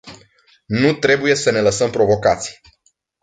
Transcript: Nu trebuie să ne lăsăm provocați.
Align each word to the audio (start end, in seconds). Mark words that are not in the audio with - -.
Nu 0.65 0.93
trebuie 0.93 1.35
să 1.35 1.51
ne 1.51 1.59
lăsăm 1.61 1.89
provocați. 1.89 2.61